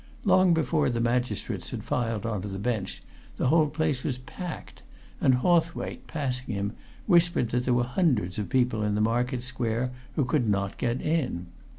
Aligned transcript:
Long 0.25 0.55
before 0.55 0.89
the 0.89 0.99
magistrates 0.99 1.69
had 1.69 1.83
filed 1.83 2.25
on 2.25 2.41
to 2.41 2.47
the 2.47 2.57
bench, 2.57 3.03
the 3.37 3.49
whole 3.49 3.67
place 3.69 4.03
was 4.03 4.17
packed, 4.17 4.81
and 5.21 5.35
Hawthwaite, 5.35 6.07
passing 6.07 6.55
him, 6.55 6.73
whispered 7.05 7.49
that 7.49 7.65
there 7.65 7.73
were 7.75 7.83
hundreds 7.83 8.39
of 8.39 8.49
people 8.49 8.81
in 8.81 8.95
the 8.95 8.99
market 8.99 9.43
square 9.43 9.91
who 10.15 10.25
could 10.25 10.49
not 10.49 10.79
get 10.79 11.03
in. 11.03 11.45